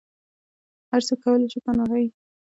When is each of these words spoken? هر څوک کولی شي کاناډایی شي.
هر 0.91 1.01
څوک 1.07 1.19
کولی 1.23 1.47
شي 1.51 1.59
کاناډایی 1.65 2.07
شي. 2.11 2.17